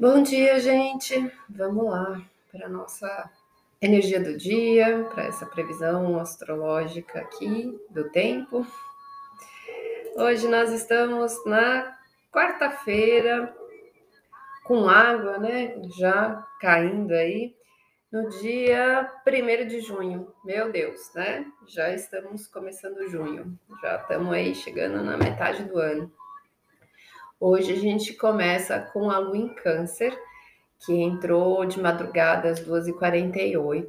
[0.00, 1.28] Bom dia, gente.
[1.50, 3.28] Vamos lá para a nossa
[3.82, 8.64] energia do dia, para essa previsão astrológica aqui do tempo.
[10.14, 11.98] Hoje nós estamos na
[12.30, 13.52] quarta-feira,
[14.62, 15.74] com água, né?
[15.98, 17.56] Já caindo aí,
[18.12, 20.32] no dia 1 de junho.
[20.44, 21.44] Meu Deus, né?
[21.66, 26.08] Já estamos começando junho, já estamos aí chegando na metade do ano.
[27.40, 30.12] Hoje a gente começa com a lua em câncer,
[30.84, 33.88] que entrou de madrugada às 2h48,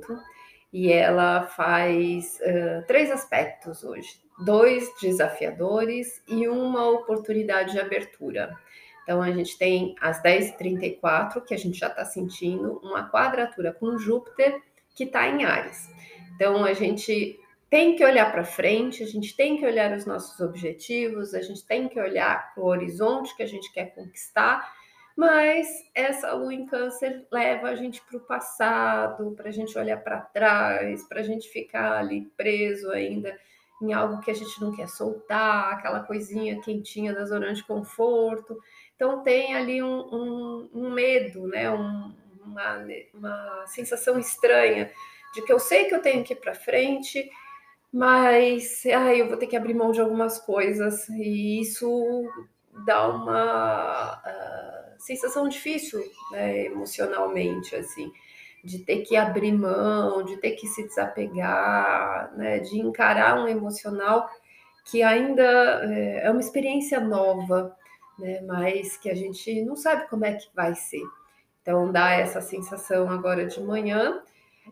[0.72, 8.56] e ela faz uh, três aspectos hoje: dois desafiadores e uma oportunidade de abertura.
[9.02, 13.98] Então a gente tem às 10h34, que a gente já está sentindo, uma quadratura com
[13.98, 14.62] Júpiter
[14.94, 15.90] que está em Ares.
[16.36, 20.40] Então a gente tem que olhar para frente, a gente tem que olhar os nossos
[20.40, 24.74] objetivos, a gente tem que olhar o horizonte que a gente quer conquistar,
[25.16, 29.98] mas essa lua em câncer leva a gente para o passado, para a gente olhar
[29.98, 33.38] para trás, para a gente ficar ali preso ainda
[33.82, 38.58] em algo que a gente não quer soltar, aquela coisinha quentinha da zona de conforto.
[38.96, 41.72] Então tem ali um, um, um medo, né?
[41.72, 44.92] Um, uma, uma sensação estranha
[45.34, 47.30] de que eu sei que eu tenho que ir para frente,
[47.92, 52.24] mas ai, eu vou ter que abrir mão de algumas coisas e isso
[52.86, 58.12] dá uma uh, sensação difícil né, emocionalmente assim
[58.64, 64.30] de ter que abrir mão, de ter que se desapegar, né, de encarar um emocional
[64.86, 65.44] que ainda
[65.86, 67.76] é, é uma experiência nova,
[68.18, 71.04] né, mas que a gente não sabe como é que vai ser.
[71.62, 74.22] Então dá essa sensação agora de manhã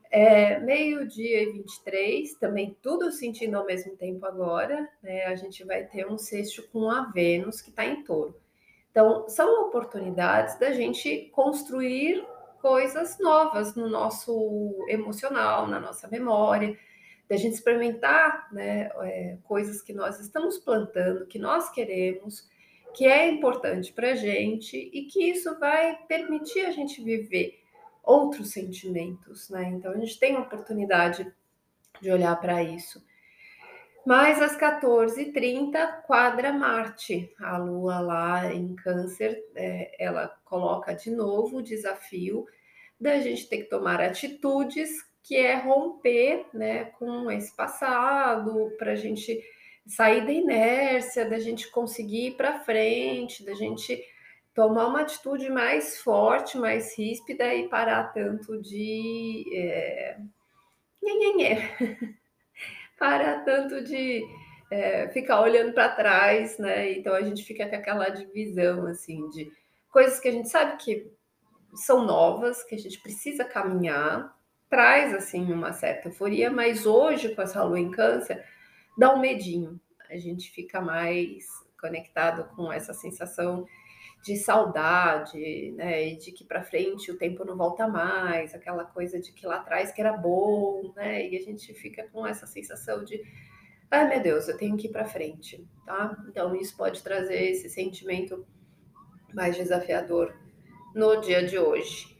[0.09, 5.25] é, Meio-dia e 23, também tudo sentindo ao mesmo tempo agora, né?
[5.25, 8.35] A gente vai ter um sexto com a Vênus que está em touro.
[8.91, 12.25] Então, são oportunidades da gente construir
[12.61, 16.77] coisas novas no nosso emocional, na nossa memória,
[17.29, 22.49] da gente experimentar né, é, coisas que nós estamos plantando, que nós queremos,
[22.95, 27.59] que é importante para a gente e que isso vai permitir a gente viver
[28.07, 29.65] outros sentimentos, né?
[29.65, 31.31] Então a gente tem a oportunidade
[32.01, 33.05] de olhar para isso.
[34.05, 41.57] Mas às 14h30, quadra Marte, a Lua lá em Câncer, é, ela coloca de novo
[41.57, 42.45] o desafio
[42.99, 48.95] da gente ter que tomar atitudes que é romper né, com esse passado, para a
[48.95, 49.43] gente
[49.85, 54.01] sair da inércia, da gente conseguir ir para frente, da gente
[54.57, 59.45] tomar uma atitude mais forte, mais ríspida e parar tanto de.
[59.53, 60.17] É...
[62.97, 64.25] parar tanto de
[64.71, 66.91] é, ficar olhando para trás, né?
[66.93, 69.51] Então a gente fica com aquela divisão assim de
[69.91, 71.07] coisas que a gente sabe que
[71.75, 74.35] são novas, que a gente precisa caminhar,
[74.67, 78.43] traz assim uma certa euforia, mas hoje com essa lua em câncer
[78.97, 79.79] dá um medinho.
[80.09, 81.45] A gente fica mais
[81.79, 83.67] conectado com essa sensação
[84.27, 89.21] de saudade, né, e de que para frente o tempo não volta mais, aquela coisa
[89.21, 93.05] de que lá atrás que era bom, né, e a gente fica com essa sensação
[93.05, 93.23] de,
[93.89, 96.17] ai meu Deus, eu tenho que ir para frente, tá?
[96.27, 98.45] Então isso pode trazer esse sentimento
[99.33, 100.35] mais desafiador
[100.93, 102.17] no dia de hoje.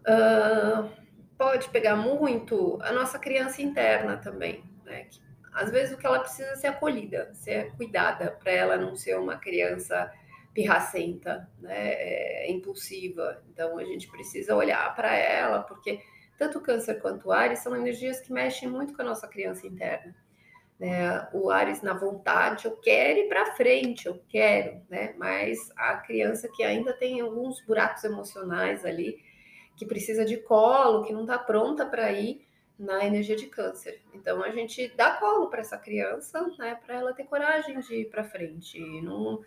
[0.00, 0.90] Uh,
[1.38, 5.04] pode pegar muito a nossa criança interna também, né?
[5.04, 5.20] Que,
[5.52, 9.16] às vezes o que ela precisa é ser acolhida, ser cuidada, para ela não ser
[9.16, 10.12] uma criança
[10.60, 13.42] pirracenta, né, é, impulsiva.
[13.50, 16.00] Então a gente precisa olhar para ela, porque
[16.38, 19.66] tanto o câncer quanto o Ares são energias que mexem muito com a nossa criança
[19.66, 20.14] interna.
[20.78, 21.28] Né?
[21.32, 25.14] O Ares na vontade, eu quero ir para frente, eu quero, né?
[25.18, 29.18] Mas a criança que ainda tem alguns buracos emocionais ali,
[29.76, 32.46] que precisa de colo, que não está pronta para ir
[32.78, 34.00] na energia de câncer.
[34.14, 36.78] Então a gente dá colo para essa criança, né?
[36.84, 39.42] Para ela ter coragem de ir para frente, não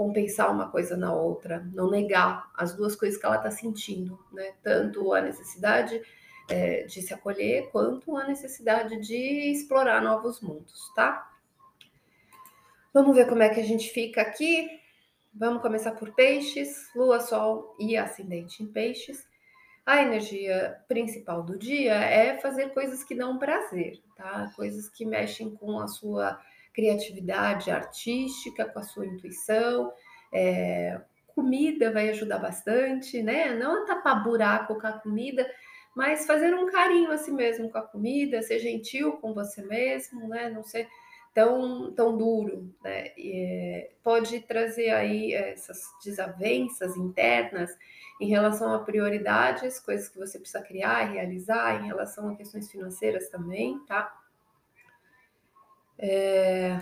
[0.00, 4.54] compensar uma coisa na outra, não negar as duas coisas que ela está sentindo, né?
[4.62, 6.00] Tanto a necessidade
[6.48, 11.30] é, de se acolher, quanto a necessidade de explorar novos mundos, tá?
[12.94, 14.70] Vamos ver como é que a gente fica aqui.
[15.34, 19.28] Vamos começar por peixes, lua, sol e ascendente em peixes.
[19.84, 24.50] A energia principal do dia é fazer coisas que dão prazer, tá?
[24.56, 26.40] Coisas que mexem com a sua
[26.72, 29.92] criatividade artística, com a sua intuição.
[30.32, 31.00] É,
[31.34, 33.54] comida vai ajudar bastante, né?
[33.54, 35.48] Não tapar buraco com a comida,
[35.94, 40.28] mas fazer um carinho a si mesmo com a comida, ser gentil com você mesmo,
[40.28, 40.50] né?
[40.50, 40.88] Não ser
[41.34, 43.12] tão, tão duro, né?
[43.16, 47.70] E, pode trazer aí essas desavenças internas
[48.20, 52.70] em relação a prioridades, coisas que você precisa criar e realizar, em relação a questões
[52.70, 54.19] financeiras também, tá?
[56.00, 56.78] É...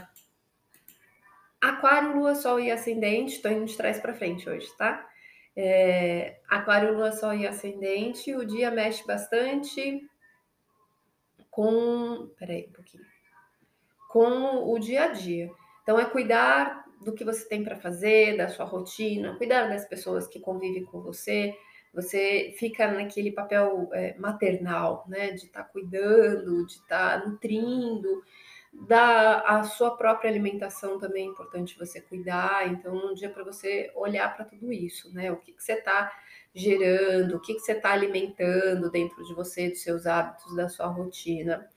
[1.60, 5.06] Aquário, Lua, Sol e Ascendente, estou indo de trás para frente hoje, tá?
[5.56, 6.40] É...
[6.48, 10.00] Aquário, Lua, Sol e Ascendente, o dia mexe bastante
[11.50, 12.30] com.
[12.38, 13.04] Peraí, um pouquinho
[14.08, 15.50] com o dia a dia.
[15.82, 20.26] Então, é cuidar do que você tem para fazer, da sua rotina, cuidar das pessoas
[20.26, 21.54] que convivem com você.
[21.94, 25.30] Você fica naquele papel é, maternal, né?
[25.30, 28.22] De estar tá cuidando, de estar tá nutrindo,
[28.86, 32.68] da a sua própria alimentação também é importante você cuidar.
[32.68, 35.32] Então, um dia para você olhar para tudo isso, né?
[35.32, 36.12] O que, que você está
[36.54, 40.86] gerando, o que, que você está alimentando dentro de você, dos seus hábitos, da sua
[40.86, 41.68] rotina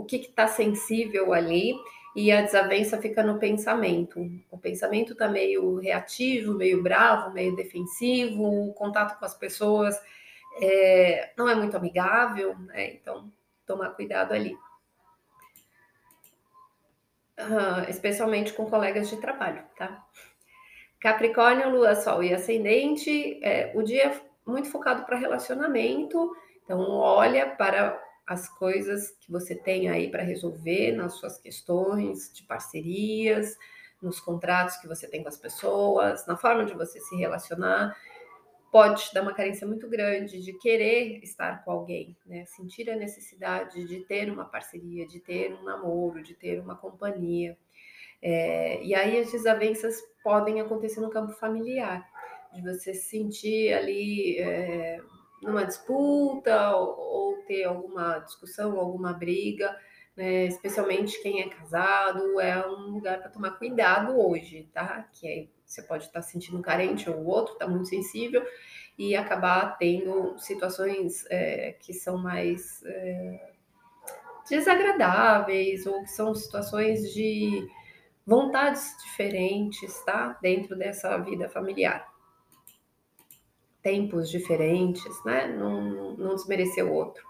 [0.00, 1.74] o que está sensível ali
[2.16, 4.20] e a desavença fica no pensamento.
[4.50, 10.00] O pensamento está meio reativo, meio bravo, meio defensivo, o contato com as pessoas
[10.60, 12.94] é, não é muito amigável, né?
[12.94, 13.30] Então,
[13.66, 14.56] tomar cuidado ali.
[17.88, 20.04] Especialmente com colegas de trabalho, tá?
[21.00, 26.30] Capricórnio, Lua, Sol e Ascendente, é, o dia é muito focado para relacionamento,
[26.62, 32.42] então olha para as coisas que você tem aí para resolver nas suas questões de
[32.44, 33.56] parcerias,
[34.00, 37.96] nos contratos que você tem com as pessoas, na forma de você se relacionar.
[38.70, 42.44] Pode te dar uma carência muito grande de querer estar com alguém, né?
[42.46, 47.58] Sentir a necessidade de ter uma parceria, de ter um namoro, de ter uma companhia.
[48.22, 52.06] É, e aí as desavenças podem acontecer no campo familiar,
[52.52, 54.38] de você se sentir ali.
[54.38, 55.00] É,
[55.42, 59.76] numa disputa ou, ou ter alguma discussão, alguma briga,
[60.16, 60.44] né?
[60.44, 65.08] especialmente quem é casado, é um lugar para tomar cuidado hoje, tá?
[65.12, 68.44] Que aí você pode estar tá sentindo carente ou o outro está muito sensível
[68.98, 73.52] e acabar tendo situações é, que são mais é,
[74.48, 77.68] desagradáveis ou que são situações de
[78.26, 80.38] vontades diferentes, tá?
[80.42, 82.10] Dentro dessa vida familiar
[83.82, 85.46] tempos diferentes, né?
[85.46, 87.24] Não, não desmerecer o outro.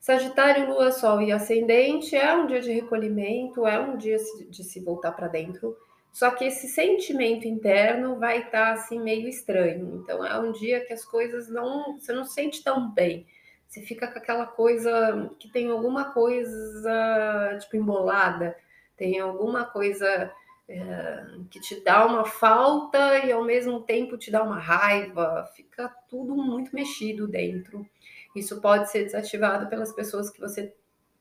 [0.00, 4.16] Sagitário, Lua, Sol e Ascendente é um dia de recolhimento, é um dia
[4.48, 5.76] de se voltar para dentro.
[6.16, 10.00] Só que esse sentimento interno vai estar tá, assim meio estranho.
[10.02, 13.26] Então é um dia que as coisas não, você não sente tão bem.
[13.68, 18.56] Você fica com aquela coisa que tem alguma coisa tipo embolada,
[18.96, 20.32] tem alguma coisa
[20.66, 25.94] é, que te dá uma falta e ao mesmo tempo te dá uma raiva, fica
[26.08, 27.86] tudo muito mexido dentro.
[28.34, 30.74] Isso pode ser desativado pelas pessoas que você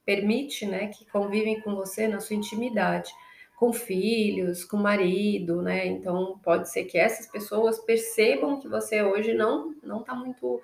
[0.06, 3.12] permite, né, que convivem com você na sua intimidade,
[3.56, 5.86] com filhos, com marido, né?
[5.86, 10.62] Então pode ser que essas pessoas percebam que você hoje não não está muito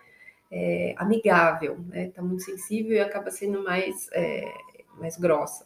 [0.52, 2.08] é, amigável, né?
[2.08, 4.54] Está muito sensível e acaba sendo mais é,
[4.98, 5.66] mais grossa.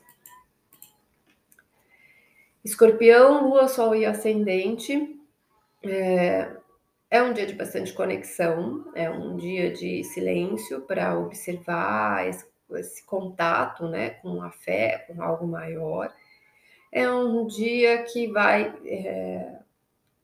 [2.64, 5.20] Escorpião, Lua, Sol e Ascendente.
[5.84, 6.52] É,
[7.12, 13.06] é um dia de bastante conexão, é um dia de silêncio para observar esse, esse,
[13.06, 16.12] contato né, com a fé, com algo maior.
[16.96, 19.60] É um dia que vai é,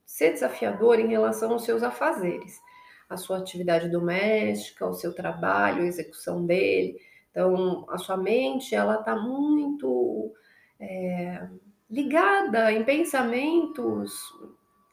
[0.06, 2.62] ser desafiador em relação aos seus afazeres,
[3.10, 6.98] a sua atividade doméstica, o seu trabalho, a execução dele.
[7.30, 10.34] Então, a sua mente, ela está muito...
[10.80, 11.48] É,
[11.92, 14.14] ligada em pensamentos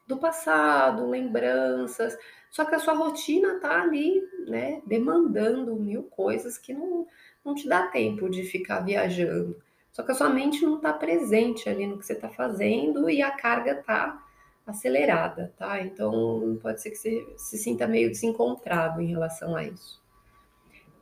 [0.06, 2.18] do passado, lembranças,
[2.50, 7.06] só que a sua rotina tá ali, né, demandando mil coisas que não,
[7.44, 9.62] não te dá tempo de ficar viajando.
[9.98, 13.20] Só que a sua mente não está presente ali no que você está fazendo e
[13.20, 14.24] a carga tá
[14.64, 15.80] acelerada, tá?
[15.80, 20.00] Então pode ser que você se sinta meio desencontrado em relação a isso.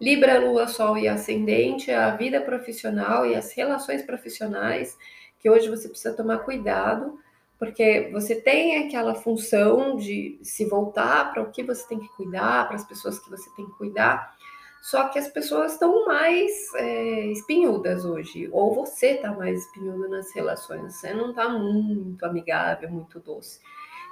[0.00, 4.96] Libra, Lua, Sol e Ascendente, a vida profissional e as relações profissionais
[5.38, 7.20] que hoje você precisa tomar cuidado,
[7.58, 12.66] porque você tem aquela função de se voltar para o que você tem que cuidar,
[12.66, 14.35] para as pessoas que você tem que cuidar,
[14.82, 20.32] só que as pessoas estão mais é, espinhudas hoje, ou você está mais espinhudo nas
[20.34, 23.60] relações, você não está muito amigável, muito doce.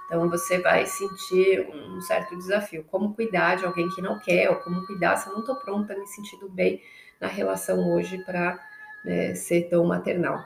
[0.06, 2.84] Então você vai sentir um certo desafio.
[2.90, 5.96] Como cuidar de alguém que não quer, ou como cuidar se eu não estou pronta,
[5.96, 6.82] me sentindo bem
[7.20, 8.58] na relação hoje para
[9.04, 10.44] né, ser tão maternal.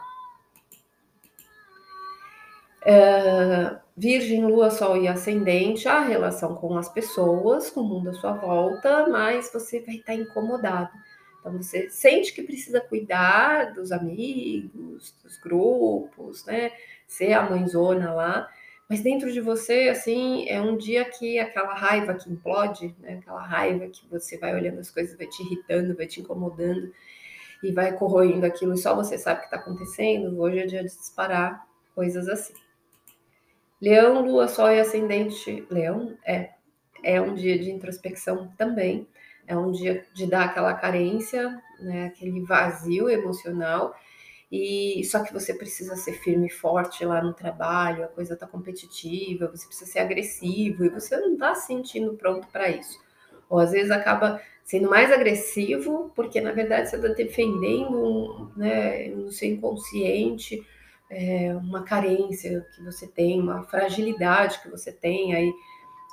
[2.82, 8.12] É, virgem, Lua, Sol e Ascendente, a relação com as pessoas, com o mundo à
[8.12, 10.90] sua volta, mas você vai estar incomodado.
[11.40, 16.71] Então você sente que precisa cuidar dos amigos, dos grupos, né?
[17.09, 18.49] Ser a mãezona lá,
[18.88, 23.19] mas dentro de você, assim, é um dia que aquela raiva que implode, né?
[23.21, 26.93] Aquela raiva que você vai olhando as coisas, vai te irritando, vai te incomodando
[27.64, 30.40] e vai corroendo aquilo e só você sabe o que está acontecendo.
[30.40, 32.55] Hoje é dia de disparar coisas assim.
[33.80, 35.66] Leão, Lua, Sol e Ascendente.
[35.70, 36.50] Leão é
[37.02, 39.06] é um dia de introspecção também.
[39.47, 43.94] É um dia de dar aquela carência, né, aquele vazio emocional.
[44.50, 48.47] E só que você precisa ser firme e forte lá no trabalho, a coisa tá
[48.47, 52.99] competitiva, você precisa ser agressivo e você não tá se sentindo pronto para isso.
[53.49, 59.30] Ou às vezes acaba sendo mais agressivo, porque na verdade você está defendendo né, no
[59.30, 60.66] seu inconsciente
[61.11, 65.53] é, uma carência que você tem, uma fragilidade que você tem aí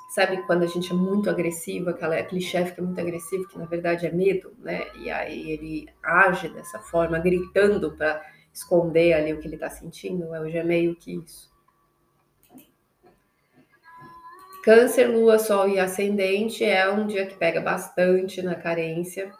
[0.08, 3.58] Sabe quando a gente é muito agressivo, aquela, aquele chefe que é muito agressivo, que
[3.58, 4.86] na verdade é medo, né?
[4.94, 10.28] E aí ele age dessa forma, gritando para esconder ali o que ele está sentindo.
[10.28, 11.50] Hoje é meio que isso.
[14.62, 19.32] Câncer, Lua, Sol e Ascendente é um dia que pega bastante na carência.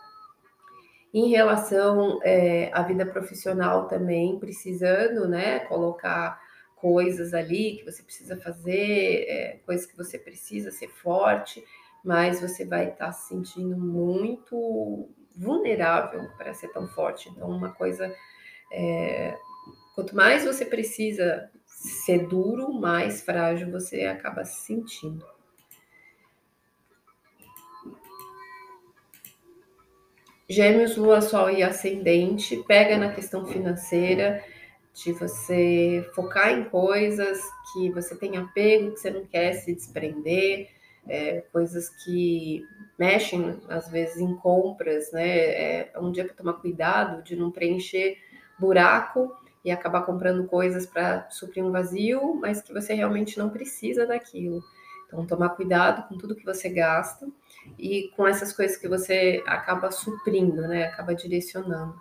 [1.13, 6.41] Em relação é, à vida profissional também, precisando, né, colocar
[6.77, 11.65] coisas ali que você precisa fazer, é, coisas que você precisa ser forte,
[12.05, 17.29] mas você vai estar tá se sentindo muito vulnerável para ser tão forte.
[17.29, 18.15] Então, uma coisa.
[18.73, 19.37] É,
[19.95, 25.27] quanto mais você precisa ser duro, mais frágil você acaba se sentindo.
[30.49, 34.45] Gêmeos, Lua, Sol e Ascendente, pega na questão financeira
[34.95, 37.41] de você focar em coisas
[37.73, 40.71] que você tem apego, que você não quer se desprender,
[41.09, 42.65] é, coisas que
[42.97, 45.29] mexem às vezes em compras, né?
[45.29, 48.17] É um dia para tomar cuidado de não preencher
[48.59, 49.31] buraco
[49.65, 54.63] e acabar comprando coisas para suprir um vazio, mas que você realmente não precisa daquilo.
[55.07, 57.29] Então, tomar cuidado com tudo que você gasta
[57.79, 60.85] e com essas coisas que você acaba suprindo, né?
[60.85, 61.95] Acaba direcionando.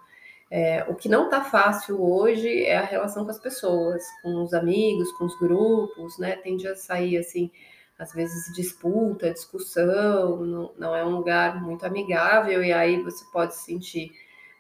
[0.50, 4.54] É, o que não está fácil hoje é a relação com as pessoas, com os
[4.54, 6.36] amigos, com os grupos, né?
[6.36, 7.52] Tende a sair assim,
[7.98, 13.56] às vezes disputa, discussão, não, não é um lugar muito amigável, e aí você pode
[13.56, 14.12] se sentir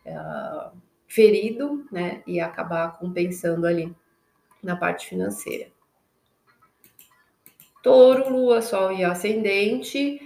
[0.05, 0.75] uh,
[1.07, 2.23] ferido, né?
[2.25, 3.95] E acabar compensando ali
[4.63, 5.74] na parte financeira.
[7.85, 10.19] Touro, Lua, Sol e Ascendente.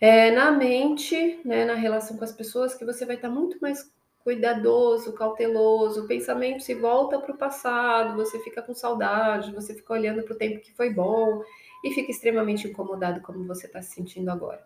[0.00, 3.92] É, na mente, né, na relação com as pessoas, que você vai estar muito mais
[4.20, 9.92] cuidadoso, cauteloso, o pensamento se volta para o passado, você fica com saudade, você fica
[9.92, 11.42] olhando para o tempo que foi bom
[11.82, 14.64] e fica extremamente incomodado como você está se sentindo agora.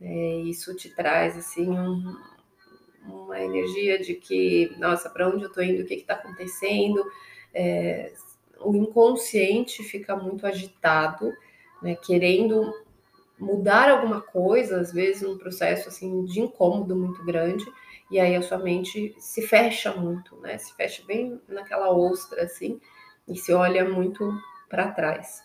[0.00, 2.16] É, isso te traz assim um,
[3.06, 7.04] uma energia de que, nossa, para onde eu estou indo, o que está acontecendo?
[7.52, 8.14] É,
[8.60, 11.34] o inconsciente fica muito agitado,
[11.86, 12.74] né, querendo
[13.38, 17.64] mudar alguma coisa, às vezes um processo assim de incômodo muito grande
[18.10, 20.58] e aí a sua mente se fecha muito, né?
[20.58, 22.80] Se fecha bem naquela ostra assim
[23.28, 24.32] e se olha muito
[24.68, 25.44] para trás.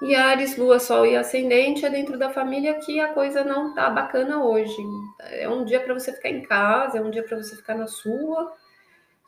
[0.00, 3.90] E Ares, Lua, Sol e Ascendente é dentro da família que a coisa não tá
[3.90, 4.76] bacana hoje.
[5.20, 7.88] É um dia para você ficar em casa, é um dia para você ficar na
[7.88, 8.52] sua.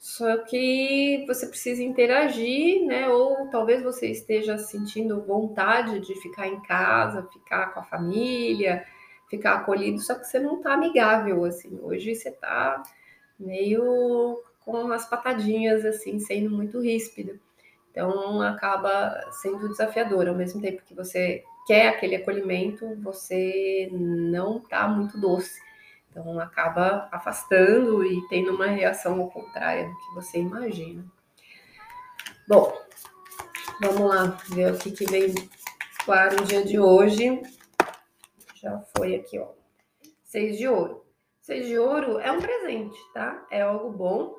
[0.01, 3.07] Só que você precisa interagir, né?
[3.11, 8.83] Ou talvez você esteja sentindo vontade de ficar em casa, ficar com a família,
[9.29, 11.79] ficar acolhido, só que você não tá amigável, assim.
[11.83, 12.83] Hoje você tá
[13.39, 17.39] meio com as patadinhas, assim, sendo muito ríspido.
[17.91, 20.29] Então, acaba sendo desafiador.
[20.29, 25.61] Ao mesmo tempo que você quer aquele acolhimento, você não tá muito doce.
[26.11, 31.05] Então, acaba afastando e tendo uma reação ao contrário do que você imagina.
[32.49, 32.77] Bom,
[33.81, 35.33] vamos lá ver o que, que vem
[36.05, 37.41] para o dia de hoje.
[38.57, 39.53] Já foi aqui, ó.
[40.25, 41.07] Seis de ouro.
[41.41, 43.47] Seis de ouro é um presente, tá?
[43.51, 44.35] É algo bom.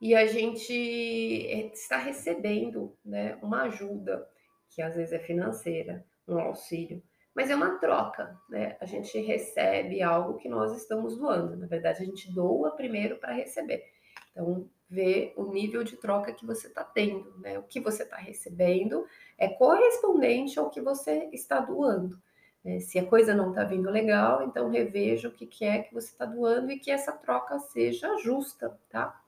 [0.00, 4.26] E a gente está recebendo, né, uma ajuda,
[4.70, 7.02] que às vezes é financeira, um auxílio,
[7.34, 8.76] mas é uma troca, né?
[8.80, 11.56] A gente recebe algo que nós estamos doando.
[11.56, 13.84] Na verdade, a gente doa primeiro para receber.
[14.32, 17.58] Então, ver o nível de troca que você está tendo, né?
[17.58, 19.06] O que você está recebendo
[19.38, 22.20] é correspondente ao que você está doando.
[22.64, 25.94] É, se a coisa não está vindo legal, então reveja o que, que é que
[25.94, 29.18] você está doando e que essa troca seja justa, tá?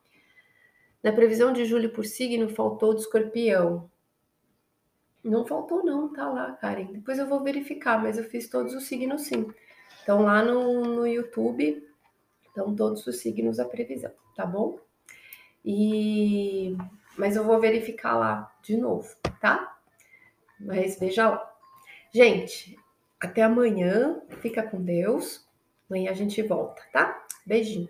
[1.01, 3.89] Na previsão de julho por signo, faltou do escorpião.
[5.23, 6.85] Não faltou, não, tá lá, Karen.
[6.91, 9.47] Depois eu vou verificar, mas eu fiz todos os signos sim.
[10.01, 11.87] Então, lá no, no YouTube,
[12.45, 14.77] estão todos os signos a previsão, tá bom?
[15.63, 16.75] E
[17.17, 19.07] mas eu vou verificar lá de novo,
[19.39, 19.77] tá?
[20.59, 21.53] Mas veja lá.
[22.11, 22.77] Gente,
[23.19, 24.21] até amanhã.
[24.41, 25.47] Fica com Deus.
[25.89, 27.25] Amanhã a gente volta, tá?
[27.45, 27.89] Beijinho.